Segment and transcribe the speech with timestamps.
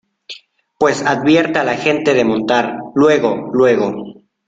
[0.79, 3.93] pues advierte a la gente de montar luego, luego.